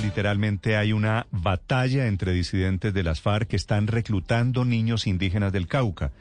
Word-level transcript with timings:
literalmente 0.00 0.76
hay 0.76 0.92
una 0.92 1.26
batalla 1.30 2.06
entre 2.06 2.32
disidentes 2.32 2.94
de 2.94 3.02
las 3.02 3.20
FARC 3.20 3.48
que 3.48 3.56
están 3.56 3.86
reclutando 3.86 4.64
niños 4.64 5.06
indígenas 5.06 5.52
del 5.52 5.66
Cauca. 5.66 6.12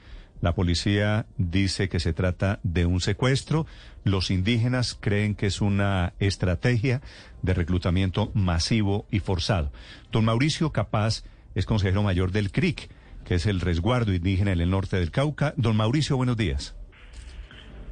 La 0.42 0.54
policía 0.54 1.26
dice 1.38 1.90
que 1.90 2.00
se 2.00 2.13
trata 2.13 2.60
de 2.63 2.86
un 2.86 3.02
secuestro. 3.02 3.66
Los 4.04 4.29
indígenas 4.29 4.98
creen 5.00 5.36
que 5.36 5.48
es 5.48 5.62
una 5.62 6.13
estrategia 6.20 7.02
de 7.41 7.54
reclutamiento 7.54 8.32
masivo 8.34 9.05
y 9.12 9.20
forzado. 9.20 9.71
Don 10.12 10.25
Mauricio 10.25 10.71
Capaz 10.71 11.23
es 11.55 11.66
consejero 11.66 12.04
mayor 12.04 12.32
del 12.32 12.52
CRIC, 12.52 12.89
que 13.25 13.36
es 13.36 13.46
el 13.46 13.59
resguardo 13.59 14.14
indígena 14.14 14.52
en 14.52 14.62
el 14.62 14.70
norte 14.70 14.98
del 14.98 15.12
Cauca. 15.12 15.54
Don 15.57 15.75
Mauricio, 15.75 16.18
buenos 16.18 16.38
días. 16.38 16.75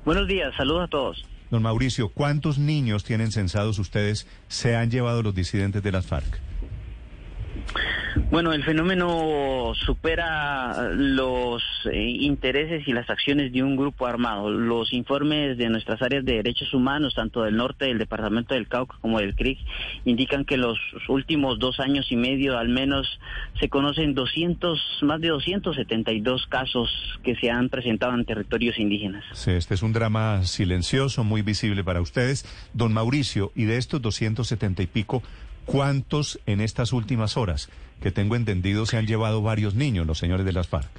Buenos 0.06 0.28
días, 0.28 0.54
saludos 0.56 0.84
a 0.84 0.88
todos. 0.88 1.35
Don 1.56 1.64
Mauricio, 1.64 2.10
¿cuántos 2.10 2.58
niños 2.58 3.06
tienen 3.06 3.32
censados 3.32 3.80
ustedes 3.80 4.28
se 4.50 4.76
han 4.76 4.92
llevado 4.92 5.24
los 5.24 5.34
disidentes 5.34 5.82
de 5.82 5.94
las 5.94 6.06
FARC? 6.06 6.42
Bueno, 8.32 8.54
el 8.54 8.64
fenómeno 8.64 9.74
supera 9.76 10.90
los 10.90 11.62
eh, 11.92 12.00
intereses 12.20 12.88
y 12.88 12.94
las 12.94 13.10
acciones 13.10 13.52
de 13.52 13.62
un 13.62 13.76
grupo 13.76 14.08
armado. 14.08 14.50
Los 14.50 14.94
informes 14.94 15.58
de 15.58 15.70
nuestras 15.70 16.02
áreas 16.02 16.24
de 16.26 16.36
derechos 16.36 16.74
humanos, 16.74 17.14
tanto 17.16 17.44
del 17.44 17.56
norte 17.56 17.86
del 17.86 17.98
departamento 17.98 18.54
del 18.54 18.68
Cauca 18.68 18.98
como 19.02 19.20
del 19.20 19.36
CRIC, 19.36 19.60
indican 20.06 20.46
que 20.46 20.58
los 20.58 20.78
últimos 21.08 21.60
dos 21.60 21.80
años 21.80 22.08
y 22.10 22.16
medio 22.16 22.58
al 22.58 22.70
menos 22.70 23.20
se 23.60 23.70
conocen 23.70 24.14
200, 24.14 25.00
más 25.04 25.22
de 25.22 25.30
272 25.30 26.48
casos 26.48 26.90
que 27.24 27.36
se 27.36 27.52
han 27.52 27.70
presentado 27.70 28.14
en 28.14 28.26
territorios 28.26 28.80
indígenas. 28.80 29.24
Sí, 29.34 29.52
este 29.52 29.74
es 29.74 29.84
un 29.84 29.94
drama 29.94 30.44
silencioso, 30.44 31.24
muy 31.24 31.42
visible 31.42 31.84
para 31.84 32.02
ustedes. 32.02 32.46
Don 32.74 32.94
Mauricio, 32.94 33.52
y 33.56 33.66
de 33.66 33.78
estos 33.78 34.02
270 34.02 34.84
y 34.84 34.88
pico, 34.88 35.22
¿Cuántos 35.66 36.40
en 36.46 36.62
estas 36.62 36.94
últimas 36.94 37.38
horas? 37.38 37.70
Que 38.02 38.12
tengo 38.12 38.36
entendido 38.36 38.86
se 38.86 38.98
han 38.98 39.08
llevado 39.08 39.42
varios 39.42 39.76
niños, 39.76 40.06
los 40.06 40.18
señores 40.18 40.46
de 40.46 40.54
las 40.54 40.68
FARC. 40.68 40.90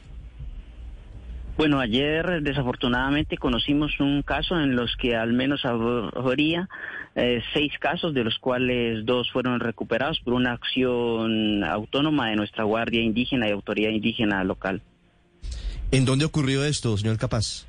Bueno, 1.56 1.81
ayer 1.81 2.42
desafortunadamente 2.42 3.39
conocimos 3.39 3.98
un 3.98 4.23
caso 4.23 4.61
en 4.61 4.77
los 4.77 4.95
que 4.97 5.17
al 5.17 5.33
menos 5.33 5.64
habría 5.64 6.69
eh, 7.14 7.41
seis 7.55 7.73
casos, 7.81 8.12
de 8.12 8.25
los 8.25 8.39
cuales 8.39 9.06
dos 9.06 9.31
fueron 9.33 9.58
recuperados 9.61 10.20
por 10.20 10.34
una 10.34 10.53
acción 10.53 11.64
autónoma 11.64 12.28
de 12.28 12.36
nuestra 12.36 12.64
Guardia 12.64 13.01
Indígena 13.01 13.48
y 13.48 13.53
Autoridad 13.53 13.91
Indígena 13.91 14.45
local. 14.45 14.83
¿En 15.92 16.05
dónde 16.05 16.27
ocurrió 16.27 16.62
esto, 16.62 16.95
señor 16.98 17.17
Capaz? 17.17 17.67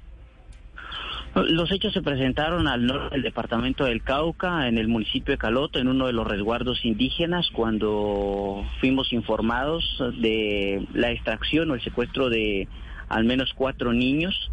Los 1.44 1.72
hechos 1.72 1.94
se 1.94 2.02
presentaron 2.02 2.68
al 2.68 2.86
norte 2.86 3.16
del 3.16 3.22
departamento 3.22 3.86
del 3.86 4.02
Cauca, 4.02 4.68
en 4.68 4.78
el 4.78 4.88
municipio 4.88 5.34
de 5.34 5.38
Caloto, 5.38 5.80
en 5.80 5.88
uno 5.88 6.08
de 6.08 6.14
los 6.14 6.26
resguardos 6.28 6.84
indígenas, 6.84 7.50
cuando 7.52 8.66
fuimos 8.80 9.14
informados 9.14 9.84
de 10.20 10.86
la 10.94 11.12
extracción 11.12 11.70
o 11.72 11.76
el 11.76 11.84
secuestro 11.84 12.30
de 12.30 12.68
al 13.10 13.26
menos 13.26 13.54
cuatro 13.56 13.94
niños. 13.94 14.52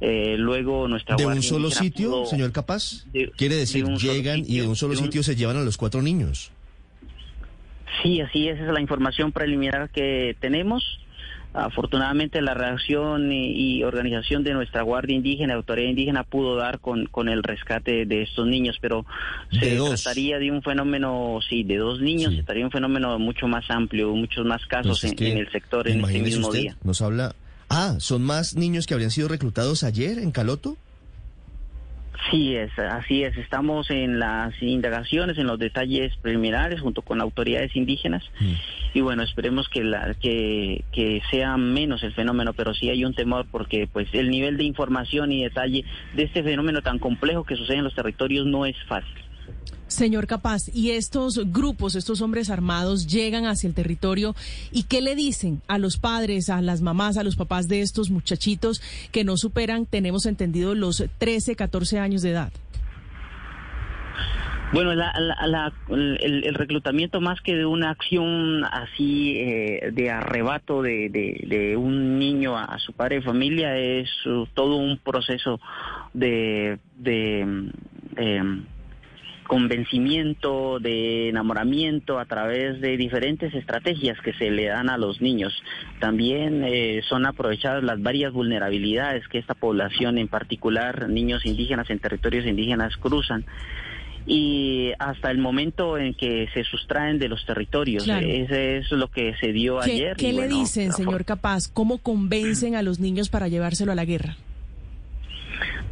Eh, 0.00 0.36
luego 0.38 0.88
nuestra 0.88 1.16
¿De 1.16 1.26
un 1.26 1.42
solo 1.42 1.70
sitio, 1.70 2.24
señor 2.24 2.52
Capaz? 2.52 3.04
Quiere 3.36 3.56
decir, 3.56 3.86
llegan 3.96 4.42
y 4.46 4.60
de 4.60 4.66
un 4.66 4.76
solo 4.76 4.94
sitio 4.94 5.22
se 5.22 5.36
llevan 5.36 5.58
a 5.58 5.62
los 5.62 5.76
cuatro 5.76 6.00
niños. 6.00 6.52
Sí, 8.02 8.20
así 8.20 8.48
es, 8.48 8.56
esa 8.56 8.68
es 8.68 8.72
la 8.72 8.80
información 8.80 9.32
preliminar 9.32 9.90
que 9.90 10.36
tenemos. 10.40 10.82
Afortunadamente 11.52 12.40
la 12.42 12.54
reacción 12.54 13.32
y, 13.32 13.82
organización 13.82 14.44
de 14.44 14.52
nuestra 14.52 14.82
Guardia 14.82 15.16
Indígena, 15.16 15.54
Autoridad 15.54 15.88
Indígena, 15.88 16.22
pudo 16.22 16.56
dar 16.56 16.78
con, 16.78 17.06
con 17.06 17.28
el 17.28 17.42
rescate 17.42 18.06
de 18.06 18.22
estos 18.22 18.46
niños, 18.46 18.76
pero 18.80 19.04
se 19.50 19.76
trataría 19.76 20.38
de 20.38 20.50
un 20.50 20.62
fenómeno, 20.62 21.40
sí, 21.48 21.64
de 21.64 21.78
dos 21.78 22.00
niños, 22.00 22.30
se 22.30 22.36
trataría 22.38 22.64
un 22.64 22.70
fenómeno 22.70 23.18
mucho 23.18 23.48
más 23.48 23.64
amplio, 23.68 24.14
muchos 24.14 24.46
más 24.46 24.64
casos 24.66 25.00
pues 25.00 25.12
en, 25.20 25.38
el 25.38 25.50
sector 25.50 25.88
en 25.88 26.04
este 26.04 26.20
mismo 26.20 26.52
día. 26.52 26.76
Nos 26.84 27.02
habla, 27.02 27.34
ah, 27.68 27.96
¿son 27.98 28.22
más 28.22 28.54
niños 28.54 28.86
que 28.86 28.94
habrían 28.94 29.10
sido 29.10 29.26
reclutados 29.26 29.82
ayer 29.82 30.18
en 30.18 30.30
Caloto? 30.30 30.76
Sí, 32.28 32.54
es, 32.54 32.76
así 32.78 33.22
es. 33.24 33.36
Estamos 33.38 33.90
en 33.90 34.18
las 34.18 34.52
indagaciones, 34.62 35.38
en 35.38 35.46
los 35.46 35.58
detalles 35.58 36.14
preliminares, 36.16 36.80
junto 36.80 37.02
con 37.02 37.20
autoridades 37.20 37.74
indígenas. 37.74 38.22
Mm. 38.40 38.52
Y 38.94 39.00
bueno, 39.00 39.22
esperemos 39.22 39.68
que, 39.68 39.82
la, 39.82 40.14
que, 40.14 40.84
que 40.92 41.22
sea 41.30 41.56
menos 41.56 42.02
el 42.02 42.12
fenómeno, 42.12 42.52
pero 42.52 42.74
sí 42.74 42.90
hay 42.90 43.04
un 43.04 43.14
temor 43.14 43.46
porque 43.50 43.88
pues 43.90 44.08
el 44.12 44.30
nivel 44.30 44.56
de 44.56 44.64
información 44.64 45.32
y 45.32 45.42
detalle 45.42 45.84
de 46.14 46.22
este 46.24 46.42
fenómeno 46.42 46.82
tan 46.82 46.98
complejo 46.98 47.44
que 47.44 47.56
sucede 47.56 47.78
en 47.78 47.84
los 47.84 47.94
territorios 47.94 48.46
no 48.46 48.66
es 48.66 48.76
fácil. 48.86 49.29
Señor 49.90 50.28
Capaz, 50.28 50.68
¿y 50.72 50.92
estos 50.92 51.52
grupos, 51.52 51.96
estos 51.96 52.22
hombres 52.22 52.48
armados 52.48 53.08
llegan 53.08 53.46
hacia 53.46 53.66
el 53.66 53.74
territorio 53.74 54.36
y 54.70 54.84
qué 54.84 55.02
le 55.02 55.16
dicen 55.16 55.62
a 55.66 55.78
los 55.78 55.96
padres, 55.98 56.48
a 56.48 56.62
las 56.62 56.80
mamás, 56.80 57.16
a 57.16 57.24
los 57.24 57.34
papás 57.34 57.66
de 57.66 57.80
estos 57.80 58.08
muchachitos 58.08 58.80
que 59.10 59.24
no 59.24 59.36
superan, 59.36 59.86
tenemos 59.86 60.26
entendido, 60.26 60.76
los 60.76 61.04
13, 61.18 61.56
14 61.56 61.98
años 61.98 62.22
de 62.22 62.30
edad? 62.30 62.52
Bueno, 64.72 64.92
el, 64.92 66.54
reclutamiento 66.54 67.20
más 67.20 67.40
que 67.40 67.56
de 67.56 67.66
una 67.66 67.90
acción 67.90 68.64
así 68.64 69.34
eh, 69.38 69.90
de 69.92 70.10
arrebato 70.10 70.82
de, 70.82 71.74
un 71.76 72.20
niño 72.20 72.56
a, 72.56 72.78
su 72.78 72.92
padre 72.92 73.16
de 73.16 73.22
familia 73.22 73.76
es 73.76 74.08
todo 74.54 74.76
un 74.76 74.98
proceso 74.98 75.58
de, 76.14 76.78
de 76.96 77.40
em, 78.16 78.64
convencimiento, 79.50 80.78
de 80.78 81.28
enamoramiento 81.28 82.20
a 82.20 82.24
través 82.24 82.80
de 82.80 82.96
diferentes 82.96 83.52
estrategias 83.52 84.16
que 84.20 84.32
se 84.34 84.48
le 84.48 84.66
dan 84.66 84.88
a 84.88 84.96
los 84.96 85.20
niños. 85.20 85.52
También 85.98 86.62
eh, 86.62 87.02
son 87.08 87.26
aprovechadas 87.26 87.82
las 87.82 88.00
varias 88.00 88.32
vulnerabilidades 88.32 89.26
que 89.26 89.38
esta 89.38 89.54
población, 89.54 90.18
en 90.18 90.28
particular 90.28 91.08
niños 91.08 91.44
indígenas 91.44 91.90
en 91.90 91.98
territorios 91.98 92.46
indígenas, 92.46 92.96
cruzan 92.96 93.44
y 94.24 94.92
hasta 95.00 95.32
el 95.32 95.38
momento 95.38 95.98
en 95.98 96.14
que 96.14 96.46
se 96.54 96.62
sustraen 96.62 97.18
de 97.18 97.26
los 97.28 97.44
territorios. 97.44 98.06
Ese 98.06 98.76
es 98.76 98.92
lo 98.92 99.08
que 99.08 99.34
se 99.40 99.50
dio 99.50 99.80
ayer. 99.80 100.16
¿Qué 100.16 100.32
le 100.32 100.46
dicen, 100.46 100.92
señor 100.92 101.24
Capaz? 101.24 101.66
¿Cómo 101.66 101.98
convencen 101.98 102.76
a 102.76 102.82
los 102.82 103.00
niños 103.00 103.30
para 103.30 103.48
llevárselo 103.48 103.90
a 103.90 103.96
la 103.96 104.04
guerra? 104.04 104.36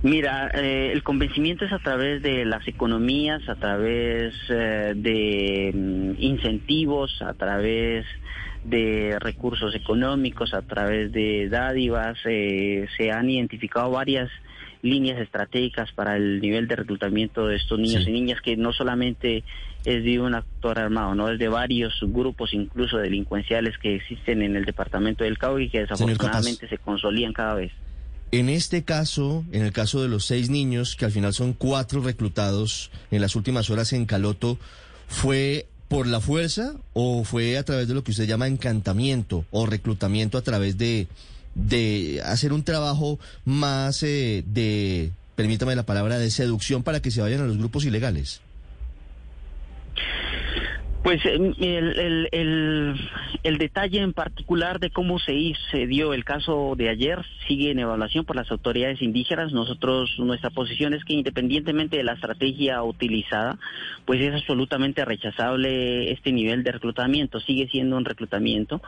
Mira, 0.02 0.48
eh, 0.54 0.92
el 0.92 1.02
convencimiento 1.02 1.64
es 1.64 1.72
a 1.72 1.80
través 1.80 2.22
de 2.22 2.44
las 2.44 2.66
economías, 2.68 3.48
a 3.48 3.56
través 3.56 4.32
eh, 4.48 4.92
de 4.94 5.72
mm, 5.74 6.22
incentivos, 6.22 7.20
a 7.20 7.34
través 7.34 8.06
de 8.64 9.16
recursos 9.18 9.74
económicos, 9.74 10.54
a 10.54 10.62
través 10.62 11.10
de 11.10 11.48
dádivas. 11.48 12.16
Eh, 12.26 12.86
se 12.96 13.10
han 13.10 13.28
identificado 13.28 13.90
varias 13.90 14.30
líneas 14.82 15.18
estratégicas 15.20 15.90
para 15.90 16.16
el 16.16 16.40
nivel 16.40 16.68
de 16.68 16.76
reclutamiento 16.76 17.48
de 17.48 17.56
estos 17.56 17.80
niños 17.80 18.06
y 18.06 18.12
niñas 18.12 18.40
que 18.40 18.56
no 18.56 18.72
solamente 18.72 19.42
es 19.84 20.04
de 20.04 20.20
un 20.20 20.36
actor 20.36 20.78
armado, 20.78 21.16
no 21.16 21.28
es 21.28 21.40
de 21.40 21.48
varios 21.48 21.98
grupos 22.02 22.54
incluso 22.54 22.98
delincuenciales 22.98 23.76
que 23.78 23.96
existen 23.96 24.42
en 24.42 24.54
el 24.54 24.64
departamento 24.64 25.24
del 25.24 25.38
Cauca 25.38 25.60
y 25.60 25.68
que 25.68 25.80
desafortunadamente 25.80 26.68
se 26.68 26.78
consolidan 26.78 27.32
cada 27.32 27.54
vez. 27.54 27.72
En 28.30 28.50
este 28.50 28.84
caso, 28.84 29.44
en 29.52 29.64
el 29.64 29.72
caso 29.72 30.02
de 30.02 30.08
los 30.08 30.26
seis 30.26 30.50
niños, 30.50 30.96
que 30.96 31.06
al 31.06 31.12
final 31.12 31.32
son 31.32 31.54
cuatro 31.54 32.02
reclutados 32.02 32.90
en 33.10 33.22
las 33.22 33.36
últimas 33.36 33.70
horas 33.70 33.92
en 33.94 34.04
Caloto, 34.04 34.58
¿fue 35.08 35.66
por 35.88 36.06
la 36.06 36.20
fuerza 36.20 36.74
o 36.92 37.24
fue 37.24 37.56
a 37.56 37.64
través 37.64 37.88
de 37.88 37.94
lo 37.94 38.04
que 38.04 38.10
usted 38.10 38.26
llama 38.26 38.46
encantamiento 38.46 39.46
o 39.50 39.64
reclutamiento 39.64 40.36
a 40.36 40.42
través 40.42 40.76
de, 40.76 41.08
de 41.54 42.20
hacer 42.24 42.52
un 42.52 42.62
trabajo 42.62 43.18
más 43.46 44.02
eh, 44.02 44.44
de, 44.46 45.12
permítame 45.34 45.74
la 45.74 45.86
palabra, 45.86 46.18
de 46.18 46.30
seducción 46.30 46.82
para 46.82 47.00
que 47.00 47.10
se 47.10 47.22
vayan 47.22 47.40
a 47.40 47.46
los 47.46 47.56
grupos 47.56 47.86
ilegales? 47.86 48.42
Pues 51.02 51.24
em, 51.24 51.54
el, 51.60 52.28
el, 52.32 52.98
el, 53.44 53.58
detalle 53.58 54.00
en 54.00 54.12
particular 54.12 54.80
de 54.80 54.90
cómo 54.90 55.18
se, 55.20 55.52
se 55.70 55.86
dio 55.86 56.12
el 56.12 56.24
caso 56.24 56.74
de 56.76 56.88
ayer 56.88 57.24
sigue 57.46 57.70
en 57.70 57.78
evaluación 57.78 58.24
por 58.24 58.36
las 58.36 58.50
autoridades 58.50 59.00
indígenas. 59.00 59.52
Nosotros, 59.52 60.14
nuestra 60.18 60.50
posición 60.50 60.94
es 60.94 61.04
que 61.04 61.14
independientemente 61.14 61.96
de 61.96 62.04
la 62.04 62.14
estrategia 62.14 62.82
utilizada, 62.82 63.58
pues 64.06 64.20
es 64.20 64.34
absolutamente 64.34 65.04
rechazable 65.04 66.10
este 66.10 66.32
nivel 66.32 66.64
de 66.64 66.72
reclutamiento. 66.72 67.40
Sigue 67.40 67.68
siendo 67.68 67.96
un 67.96 68.04
reclutamiento 68.04 68.82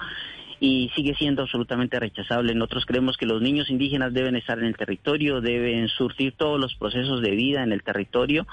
y 0.58 0.90
sigue 0.94 1.14
siendo 1.14 1.42
absolutamente 1.42 1.98
rechazable. 1.98 2.54
Nosotros 2.54 2.86
creemos 2.86 3.16
que 3.16 3.26
los 3.26 3.40
niños 3.40 3.70
indígenas 3.70 4.12
deben 4.12 4.36
estar 4.36 4.58
en 4.58 4.66
el 4.66 4.76
territorio, 4.76 5.40
deben 5.40 5.88
surtir 5.88 6.34
todos 6.36 6.60
los 6.60 6.74
procesos 6.74 7.22
de 7.22 7.30
vida 7.30 7.62
en 7.62 7.72
el 7.72 7.82
territorio 7.82 8.46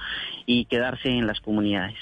y 0.46 0.66
quedarse 0.66 1.10
en 1.10 1.28
las 1.28 1.42
comunidades. 1.42 1.98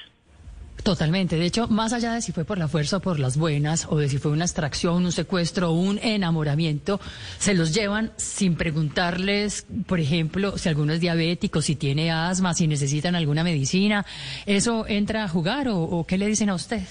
Totalmente. 0.85 1.37
De 1.37 1.47
hecho, 1.47 1.67
más 1.67 1.93
allá 1.93 2.13
de 2.13 2.21
si 2.21 2.31
fue 2.31 2.45
por 2.45 2.59
la 2.59 2.67
fuerza 2.67 2.97
o 2.97 2.99
por 2.99 3.17
las 3.17 3.37
buenas, 3.37 3.87
o 3.89 3.97
de 3.97 4.07
si 4.07 4.19
fue 4.19 4.31
una 4.31 4.45
extracción, 4.45 5.03
un 5.03 5.11
secuestro, 5.11 5.71
un 5.71 5.97
enamoramiento, 5.97 7.01
se 7.39 7.55
los 7.55 7.73
llevan 7.73 8.11
sin 8.17 8.53
preguntarles, 8.53 9.65
por 9.87 9.99
ejemplo, 9.99 10.59
si 10.59 10.69
alguno 10.69 10.93
es 10.93 11.01
diabético, 11.01 11.63
si 11.63 11.75
tiene 11.75 12.11
asma, 12.11 12.53
si 12.53 12.67
necesitan 12.67 13.15
alguna 13.15 13.43
medicina. 13.43 14.05
¿Eso 14.45 14.85
entra 14.87 15.23
a 15.23 15.27
jugar 15.27 15.69
o, 15.69 15.81
o 15.81 16.05
qué 16.05 16.19
le 16.19 16.27
dicen 16.27 16.51
a 16.51 16.53
usted? 16.53 16.83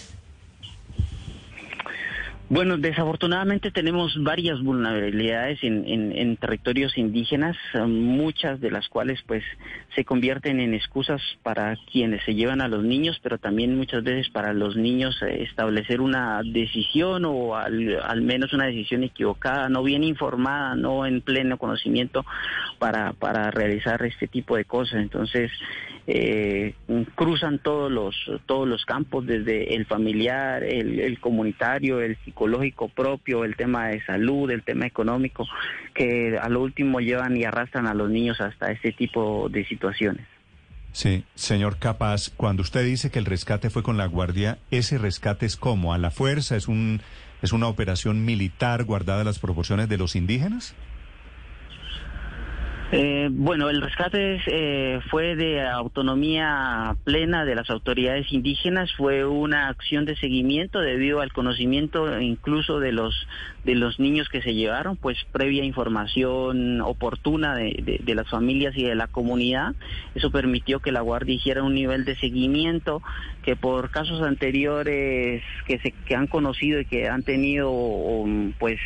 Bueno, 2.51 2.77
desafortunadamente 2.77 3.71
tenemos 3.71 4.23
varias 4.23 4.63
vulnerabilidades 4.63 5.61
en, 5.63 6.37
territorios 6.37 6.99
indígenas, 6.99 7.57
muchas 7.87 8.61
de 8.61 8.71
las 8.71 8.87
cuales 8.89 9.23
pues 9.27 9.43
se 9.95 10.05
convierten 10.05 10.61
en 10.61 10.75
excusas 10.75 11.23
para 11.43 11.75
quienes 11.91 12.23
se 12.25 12.35
llevan 12.35 12.61
a 12.61 12.69
los 12.69 12.85
niños, 12.85 13.19
pero 13.23 13.39
también 13.39 13.75
muchas 13.77 14.05
veces 14.05 14.29
para 14.29 14.53
los 14.53 14.77
niños 14.77 15.17
eh, 15.23 15.43
establecer 15.43 16.03
una 16.03 16.43
decisión 16.45 17.25
o 17.25 17.57
al, 17.57 18.21
menos 18.21 18.53
una 18.53 18.67
decisión 18.67 19.05
equivocada, 19.05 19.71
no 19.71 19.83
bien 19.83 20.05
informada, 20.05 20.77
no 20.77 21.07
en 21.07 21.23
pleno 21.23 21.57
conocimiento 21.57 22.27
para, 22.79 23.15
realizar 23.53 24.03
este 24.05 24.29
tipo 24.29 24.57
de 24.57 24.67
cosas. 24.67 25.01
Entonces, 25.01 25.51
eh, 26.07 26.75
cruzan 27.15 27.59
todos 27.61 27.91
los 27.91 28.15
todos 28.45 28.69
los 28.69 28.85
campos 28.85 29.25
desde 29.25 29.75
el 29.75 29.87
familiar, 29.87 30.63
el, 30.63 31.19
comunitario, 31.19 32.03
el 32.03 32.17
propio, 32.95 33.45
el 33.45 33.57
tema 33.57 33.89
de 33.89 34.05
salud, 34.05 34.51
el 34.51 34.63
tema 34.63 34.87
económico, 34.87 35.47
que 35.95 36.39
a 36.39 36.49
lo 36.49 36.63
último 36.63 37.01
llevan 37.01 37.37
y 37.37 37.45
arrastran 37.45 37.87
a 37.87 37.95
los 37.95 38.11
niños 38.11 38.41
hasta 38.41 38.71
este 38.71 38.93
tipo 38.93 39.49
de 39.49 39.65
situaciones. 39.65 40.27
Sí, 40.93 41.25
señor 41.35 41.79
Capaz, 41.79 42.31
cuando 42.37 42.63
usted 42.63 42.85
dice 42.85 43.11
que 43.11 43.19
el 43.19 43.25
rescate 43.25 43.69
fue 43.69 43.83
con 43.83 43.97
la 43.97 44.07
Guardia, 44.07 44.59
¿ese 44.71 44.97
rescate 44.97 45.45
es 45.45 45.57
como 45.57 45.93
¿A 45.93 45.99
la 45.99 46.13
fuerza? 46.13 46.55
¿Es, 46.55 46.69
un, 46.69 47.01
es 47.43 47.53
una 47.53 47.67
operación 47.67 48.25
militar 48.25 48.85
guardada 48.85 49.25
las 49.25 49.41
proporciones 49.41 49.89
de 49.89 49.99
los 49.99 50.15
indígenas? 50.15 50.77
Eh, 52.93 53.29
bueno, 53.33 53.71
el 53.71 53.81
rescate 53.81 54.41
eh, 54.47 55.01
fue 55.11 55.37
de 55.37 55.67
autonomía 55.67 56.95
plena 57.05 57.45
de 57.45 57.55
las 57.55 57.71
autoridades 57.71 58.31
indígenas, 58.31 58.93
fue 58.97 59.25
una 59.25 59.69
acción 59.69 60.05
de 60.05 60.17
seguimiento 60.17 60.81
debido 60.81 61.21
al 61.21 61.33
conocimiento 61.33 62.21
incluso 62.21 62.81
de 62.81 62.93
los 62.93 63.27
de 63.65 63.75
los 63.75 63.99
niños 63.99 64.29
que 64.29 64.43
se 64.43 64.55
llevaron, 64.55 64.97
pues 64.97 65.17
previa 65.33 65.65
información 65.65 66.83
oportuna 66.83 67.57
de, 67.57 68.01
de, 68.05 68.15
las 68.15 68.29
familias 68.29 68.77
y 68.77 68.85
de 68.85 68.95
la 68.95 69.07
comunidad. 69.07 69.75
Eso 70.15 70.31
permitió 70.31 70.81
que 70.81 70.93
la 70.93 71.01
Guardia 71.01 71.35
hiciera 71.35 71.63
un 71.63 71.75
nivel 71.75 72.05
de 72.05 72.15
seguimiento 72.17 73.03
que 73.43 73.57
por 73.57 73.91
casos 73.91 74.21
anteriores 74.21 75.43
que 75.67 75.79
se 75.79 75.93
que 76.07 76.15
han 76.15 76.27
conocido 76.27 76.79
y 76.81 76.85
que 76.85 77.09
han 77.09 77.23
tenido 77.23 77.73
pues 78.59 78.79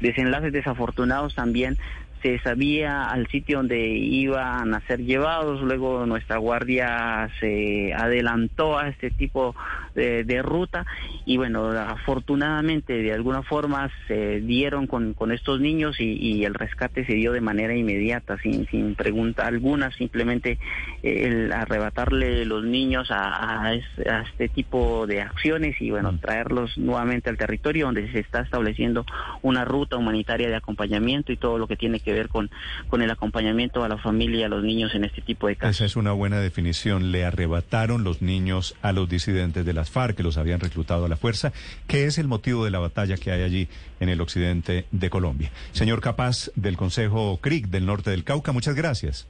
desenlaces 0.00 0.52
desafortunados 0.52 1.34
también 1.34 1.78
se 2.22 2.38
sabía 2.40 3.04
al 3.04 3.26
sitio 3.28 3.58
donde 3.58 3.78
iban 3.78 4.74
a 4.74 4.80
ser 4.86 5.00
llevados, 5.00 5.60
luego 5.62 6.06
nuestra 6.06 6.38
guardia 6.38 7.28
se 7.40 7.92
adelantó 7.94 8.78
a 8.78 8.88
este 8.88 9.10
tipo 9.10 9.54
de, 9.94 10.42
ruta 10.42 10.84
y 11.24 11.38
bueno, 11.38 11.70
afortunadamente 11.70 12.92
de 12.92 13.12
alguna 13.12 13.42
forma 13.42 13.90
se 14.06 14.40
dieron 14.40 14.86
con, 14.86 15.14
con 15.14 15.32
estos 15.32 15.60
niños 15.60 15.96
y, 15.98 16.44
el 16.44 16.54
rescate 16.54 17.06
se 17.06 17.14
dio 17.14 17.32
de 17.32 17.40
manera 17.40 17.74
inmediata, 17.74 18.36
sin, 18.38 18.66
sin 18.68 18.94
pregunta 18.94 19.46
alguna, 19.46 19.90
simplemente 19.92 20.58
el 21.02 21.50
arrebatarle 21.50 22.44
los 22.44 22.64
niños 22.64 23.08
a, 23.10 23.72
este 23.74 24.48
tipo 24.48 25.06
de 25.06 25.22
acciones 25.22 25.80
y 25.80 25.90
bueno, 25.90 26.18
traerlos 26.20 26.76
nuevamente 26.76 27.30
al 27.30 27.38
territorio 27.38 27.86
donde 27.86 28.10
se 28.12 28.20
está 28.20 28.40
estableciendo 28.40 29.04
una 29.42 29.64
ruta 29.64 29.96
humanitaria 29.96 30.48
de 30.48 30.56
acompañamiento 30.56 31.32
y 31.32 31.36
todo 31.36 31.58
lo 31.58 31.66
que 31.66 31.76
tiene 31.76 32.00
que 32.00 32.12
ver 32.12 32.15
con, 32.28 32.50
con 32.88 33.02
el 33.02 33.10
acompañamiento 33.10 33.84
a 33.84 33.88
la 33.88 33.98
familia 33.98 34.40
y 34.40 34.42
a 34.44 34.48
los 34.48 34.62
niños 34.64 34.94
en 34.94 35.04
este 35.04 35.22
tipo 35.22 35.46
de 35.46 35.56
casos. 35.56 35.76
Esa 35.76 35.84
es 35.84 35.96
una 35.96 36.12
buena 36.12 36.40
definición. 36.40 37.12
Le 37.12 37.24
arrebataron 37.24 38.04
los 38.04 38.22
niños 38.22 38.74
a 38.82 38.92
los 38.92 39.08
disidentes 39.08 39.64
de 39.64 39.72
las 39.72 39.90
FARC 39.90 40.16
que 40.16 40.22
los 40.22 40.38
habían 40.38 40.60
reclutado 40.60 41.04
a 41.04 41.08
la 41.08 41.16
fuerza. 41.16 41.52
¿Qué 41.86 42.06
es 42.06 42.18
el 42.18 42.28
motivo 42.28 42.64
de 42.64 42.70
la 42.70 42.78
batalla 42.78 43.16
que 43.16 43.30
hay 43.30 43.42
allí 43.42 43.68
en 44.00 44.08
el 44.08 44.20
occidente 44.20 44.86
de 44.90 45.10
Colombia? 45.10 45.50
Señor 45.72 46.00
Capaz 46.00 46.50
del 46.56 46.76
Consejo 46.76 47.38
CRIC 47.40 47.66
del 47.68 47.86
norte 47.86 48.10
del 48.10 48.24
Cauca, 48.24 48.52
muchas 48.52 48.74
gracias. 48.74 49.28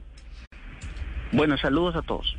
Buenos 1.31 1.59
saludos 1.61 1.95
a 1.95 2.01
todos. 2.01 2.35